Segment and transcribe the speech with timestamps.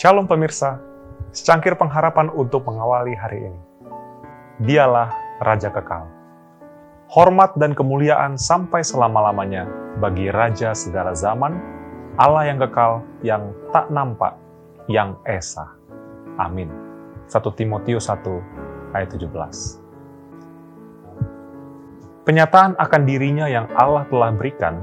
[0.00, 0.80] Shalom pemirsa,
[1.28, 3.60] secangkir pengharapan untuk mengawali hari ini.
[4.64, 5.12] Dialah
[5.44, 6.08] Raja Kekal.
[7.12, 9.68] Hormat dan kemuliaan sampai selama-lamanya
[10.00, 11.60] bagi Raja segala zaman,
[12.16, 14.40] Allah yang kekal, yang tak nampak,
[14.88, 15.68] yang esa.
[16.40, 16.72] Amin.
[17.28, 19.28] 1 Timotius 1 ayat 17.
[22.24, 24.80] Penyataan akan dirinya yang Allah telah berikan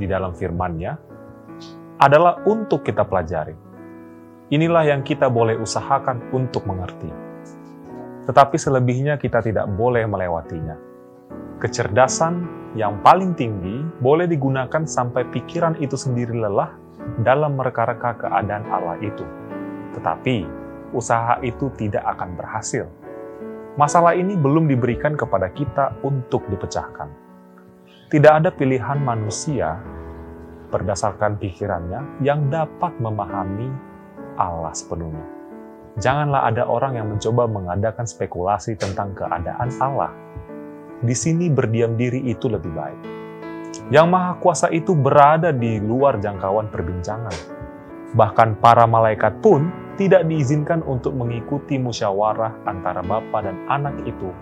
[0.00, 0.96] di dalam firman-Nya
[2.00, 3.73] adalah untuk kita pelajari.
[4.52, 7.08] Inilah yang kita boleh usahakan untuk mengerti.
[8.28, 10.76] Tetapi selebihnya kita tidak boleh melewatinya.
[11.56, 12.44] Kecerdasan
[12.76, 16.76] yang paling tinggi boleh digunakan sampai pikiran itu sendiri lelah
[17.24, 19.24] dalam mereka-reka keadaan Allah itu.
[19.96, 20.44] Tetapi
[20.92, 22.84] usaha itu tidak akan berhasil.
[23.80, 27.08] Masalah ini belum diberikan kepada kita untuk dipecahkan.
[28.12, 29.80] Tidak ada pilihan manusia
[30.68, 33.93] berdasarkan pikirannya yang dapat memahami
[34.38, 35.26] Allah sepenuhnya.
[35.94, 40.10] Janganlah ada orang yang mencoba mengadakan spekulasi tentang keadaan Allah.
[40.98, 43.00] Di sini berdiam diri itu lebih baik.
[43.94, 47.34] Yang Maha Kuasa itu berada di luar jangkauan perbincangan.
[48.10, 54.34] Bahkan para malaikat pun tidak diizinkan untuk mengikuti musyawarah antara Bapa dan anak itu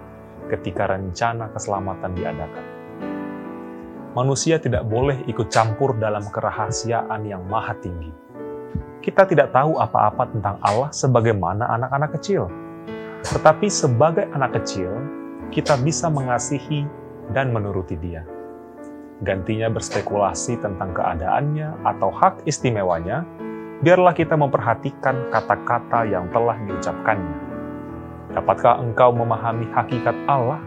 [0.49, 2.65] ketika rencana keselamatan diadakan.
[4.17, 8.22] Manusia tidak boleh ikut campur dalam kerahasiaan yang maha tinggi
[9.03, 12.47] kita tidak tahu apa-apa tentang Allah sebagaimana anak-anak kecil.
[13.27, 14.94] Tetapi sebagai anak kecil,
[15.50, 16.86] kita bisa mengasihi
[17.34, 18.22] dan menuruti dia.
[19.22, 23.27] Gantinya berspekulasi tentang keadaannya atau hak istimewanya,
[23.83, 27.34] biarlah kita memperhatikan kata-kata yang telah diucapkannya.
[28.39, 30.62] Dapatkah engkau memahami hakikat Allah?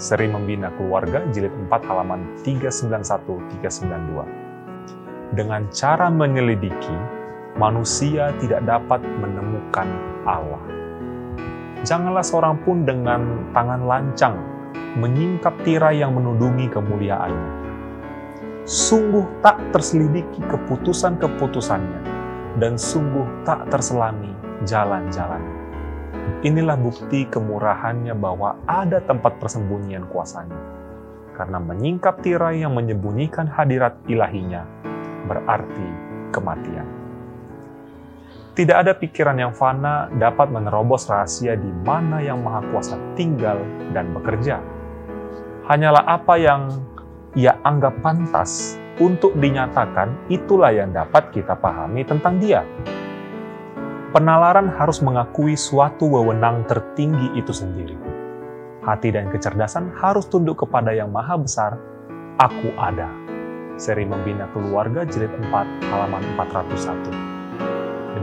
[0.00, 5.36] Seri Membina Keluarga, Jilid 4 halaman 391-392.
[5.36, 7.19] Dengan cara menyelidiki,
[7.58, 9.88] manusia tidak dapat menemukan
[10.28, 10.62] Allah.
[11.80, 14.36] Janganlah seorang pun dengan tangan lancang
[15.00, 17.62] menyingkap tirai yang menudungi kemuliaannya.
[18.68, 22.00] Sungguh tak terselidiki keputusan-keputusannya,
[22.60, 24.30] dan sungguh tak terselami
[24.68, 25.56] jalan-jalannya.
[26.44, 30.60] Inilah bukti kemurahannya bahwa ada tempat persembunyian kuasanya.
[31.32, 34.68] Karena menyingkap tirai yang menyembunyikan hadirat ilahinya,
[35.24, 35.88] berarti
[36.36, 36.99] kematian.
[38.50, 43.62] Tidak ada pikiran yang fana dapat menerobos rahasia di mana yang Maha Kuasa tinggal
[43.94, 44.58] dan bekerja.
[45.70, 46.82] Hanyalah apa yang
[47.38, 52.66] ia anggap pantas untuk dinyatakan, itulah yang dapat kita pahami tentang Dia.
[54.10, 57.94] Penalaran harus mengakui suatu wewenang tertinggi itu sendiri.
[58.82, 61.78] Hati dan kecerdasan harus tunduk kepada yang Maha Besar.
[62.42, 63.06] Aku ada.
[63.78, 67.40] Seri Membina Keluarga Jilid 4 halaman 401.